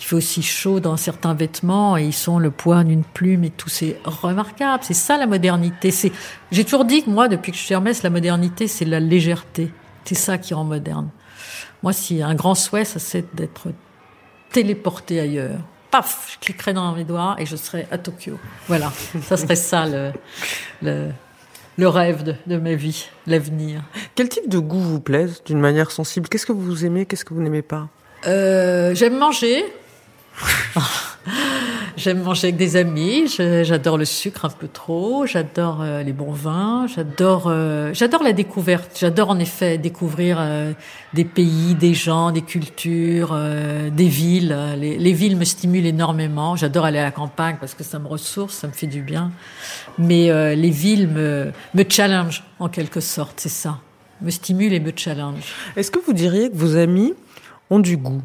[0.00, 3.50] il fait aussi chaud dans certains vêtements et ils sont le poids d'une plume et
[3.50, 3.68] tout.
[3.68, 4.82] C'est remarquable.
[4.82, 5.90] C'est ça la modernité.
[5.90, 6.12] C'est,
[6.50, 9.70] j'ai toujours dit que moi, depuis que je suis Hermès, la modernité, c'est la légèreté.
[10.04, 11.10] C'est ça qui rend moderne.
[11.82, 13.68] Moi, si un grand souhait, ça c'est d'être
[14.50, 15.58] téléporté ailleurs.
[15.90, 18.38] Paf, je cliquerai dans mes doigts et je serai à Tokyo.
[18.68, 18.90] Voilà,
[19.22, 20.12] ça serait ça le,
[20.82, 21.10] le,
[21.76, 23.82] le rêve de, de ma vie, l'avenir.
[24.14, 26.28] Quel type de goût vous plaise d'une manière sensible?
[26.28, 27.06] Qu'est-ce que vous aimez?
[27.06, 27.88] Qu'est-ce que vous n'aimez pas?
[28.26, 29.64] Euh, J'aime manger.
[31.96, 33.28] J'aime manger avec des amis.
[33.28, 35.26] J'adore le sucre un peu trop.
[35.26, 36.86] J'adore euh, les bons vins.
[36.92, 38.98] J'adore, euh, j'adore la découverte.
[38.98, 40.72] J'adore en effet découvrir euh,
[41.12, 43.38] des pays, des gens, des cultures,
[43.92, 44.56] des villes.
[44.76, 46.56] Les, les, villes me stimulent énormément.
[46.56, 49.30] J'adore aller à la campagne parce que ça me ressource, ça me fait du bien.
[49.96, 53.34] Mais les villes me me challenge en quelque sorte.
[53.38, 53.78] C'est ça.
[54.20, 55.54] Me stimulent et me challenge.
[55.76, 57.14] Est-ce que vous diriez que vos amis
[57.70, 58.22] ont du goût?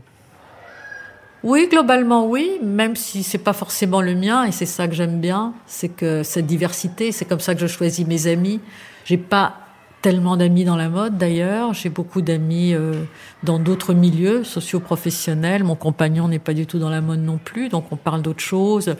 [1.43, 5.21] Oui, globalement oui, même si c'est pas forcément le mien et c'est ça que j'aime
[5.21, 8.59] bien, c'est que cette diversité, c'est comme ça que je choisis mes amis.
[9.05, 9.55] J'ai pas
[10.01, 13.03] tellement d'amis dans la mode d'ailleurs, j'ai beaucoup d'amis euh,
[13.43, 15.63] dans d'autres milieux socio-professionnels.
[15.63, 18.43] Mon compagnon n'est pas du tout dans la mode non plus, donc on parle d'autres
[18.43, 18.95] choses.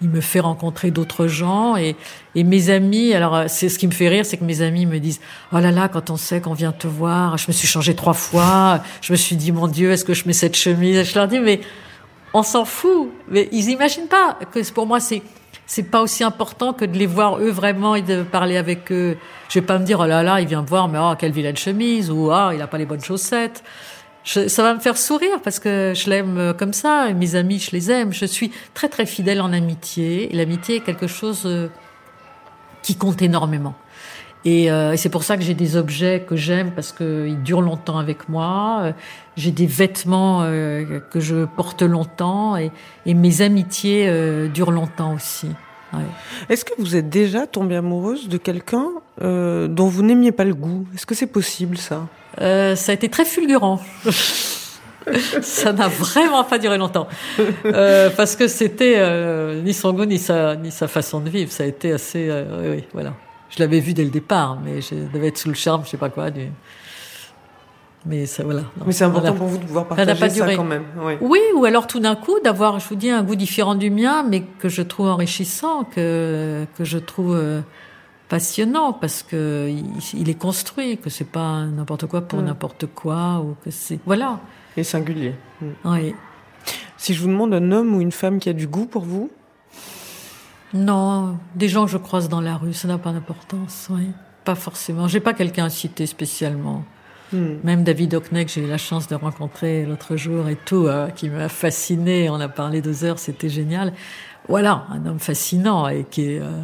[0.00, 1.96] Il me fait rencontrer d'autres gens et,
[2.34, 3.14] et mes amis.
[3.14, 5.20] Alors c'est ce qui me fait rire, c'est que mes amis me disent
[5.52, 8.14] oh là là quand on sait qu'on vient te voir, je me suis changé trois
[8.14, 11.26] fois, je me suis dit mon Dieu est-ce que je mets cette chemise Je leur
[11.28, 11.60] dis mais
[12.34, 15.22] on s'en fout, mais ils imaginent pas que pour moi c'est
[15.66, 19.16] c'est pas aussi important que de les voir eux vraiment et de parler avec eux.
[19.48, 21.32] Je vais pas me dire oh là là, il vient me voir mais oh quelle
[21.32, 23.62] vilaine chemise ou ah il a pas les bonnes chaussettes.
[24.24, 27.70] ça va me faire sourire parce que je l'aime comme ça et mes amis je
[27.70, 28.12] les aime.
[28.12, 31.68] Je suis très très fidèle en amitié et l'amitié est quelque chose euh,
[32.82, 33.74] qui compte énormément.
[34.46, 37.98] Euh, et, c'est pour ça que j'ai des objets que j'aime parce qu'ils durent longtemps
[37.98, 38.80] avec moi.
[38.82, 38.92] Euh,
[39.36, 42.70] j'ai des vêtements euh, que je porte longtemps et,
[43.06, 44.10] et mes amitiés
[44.52, 45.48] durent longtemps aussi.
[45.92, 46.00] Ouais.
[46.48, 48.88] Est-ce que vous êtes déjà tombée amoureuse de quelqu'un
[49.20, 50.86] dont vous n'aimiez pas le goût?
[50.94, 52.06] Est-ce que c'est possible ça?
[52.38, 53.80] Ça a été très fulgurant.
[55.42, 57.08] ça n'a vraiment pas duré longtemps
[57.66, 61.52] euh, parce que c'était euh, ni son goût ni sa ni sa façon de vivre.
[61.52, 63.14] Ça a été assez euh, oui voilà.
[63.54, 65.96] Je l'avais vu dès le départ, mais je devais être sous le charme, je sais
[65.96, 66.30] pas quoi.
[66.30, 66.48] Du...
[68.06, 68.62] Mais ça, voilà.
[68.84, 70.84] mais c'est important pour vous de pouvoir partager ça, ça quand même.
[71.00, 71.14] Oui.
[71.20, 74.24] oui, ou alors tout d'un coup d'avoir, je vous dis, un goût différent du mien,
[74.28, 77.60] mais que je trouve enrichissant, que que je trouve euh,
[78.28, 79.86] passionnant parce que il,
[80.20, 82.46] il, est construit, que c'est pas n'importe quoi pour mm.
[82.46, 84.40] n'importe quoi, ou que c'est voilà.
[84.76, 85.34] Et singulier.
[85.62, 85.66] Mm.
[85.84, 86.14] Oui.
[86.96, 89.30] Si je vous demande un homme ou une femme qui a du goût pour vous,
[90.74, 94.08] non, des gens que je croise dans la rue, ça n'a pas d'importance, oui.
[94.44, 95.08] Pas forcément.
[95.08, 96.84] J'ai pas quelqu'un à citer spécialement.
[97.32, 97.54] Hmm.
[97.62, 101.08] Même David Hockney, que j'ai eu la chance de rencontrer l'autre jour et tout, euh,
[101.08, 102.28] qui m'a fasciné.
[102.28, 103.92] On a parlé deux heures, c'était génial.
[104.48, 106.40] Voilà, un homme fascinant et qui est.
[106.40, 106.62] Euh...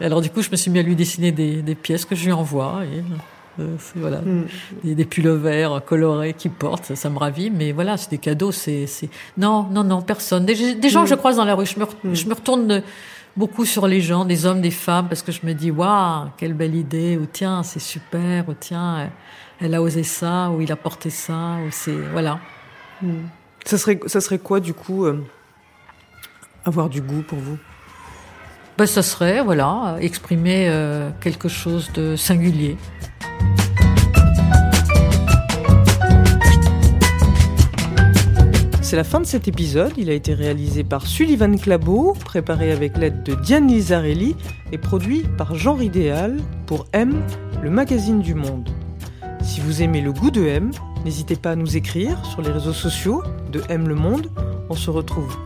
[0.00, 2.26] Alors du coup, je me suis mis à lui dessiner des, des pièces que je
[2.26, 2.82] lui envoie.
[2.84, 3.02] Et
[3.96, 4.46] voilà, mm.
[4.84, 7.50] des, des pullovers colorés qui portent, ça, me ravit.
[7.50, 8.52] Mais voilà, c'est des cadeaux.
[8.52, 10.46] C'est, c'est non, non, non, personne.
[10.46, 11.18] Des, des gens que je mm.
[11.18, 12.14] croise dans la rue, je me, mm.
[12.14, 12.82] je me retourne
[13.36, 16.54] beaucoup sur les gens, des hommes, des femmes, parce que je me dis waouh, quelle
[16.54, 17.16] belle idée.
[17.16, 18.48] Ou tiens, c'est super.
[18.48, 19.10] Ou tiens,
[19.60, 20.50] elle a osé ça.
[20.50, 21.56] Ou il a porté ça.
[21.66, 22.40] Ou c'est voilà.
[23.64, 25.22] Ça serait, ça serait quoi du coup euh,
[26.64, 27.58] avoir du goût pour vous?
[28.78, 32.76] Ben, ça serait voilà exprimer euh, quelque chose de singulier.
[38.92, 39.92] C'est la fin de cet épisode.
[39.96, 44.36] Il a été réalisé par Sullivan Clabot, préparé avec l'aide de Diane Lizarelli
[44.70, 47.22] et produit par Jean Ridéal pour M,
[47.62, 48.68] le magazine du monde.
[49.42, 50.72] Si vous aimez le goût de M,
[51.06, 54.30] n'hésitez pas à nous écrire sur les réseaux sociaux de M le monde.
[54.68, 55.38] On se retrouve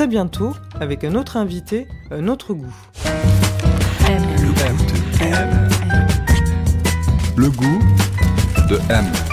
[0.00, 2.74] très bientôt avec un autre invité, un autre goût.
[4.16, 5.46] Le goût de M.
[7.36, 7.78] Le goût
[8.70, 9.29] de M.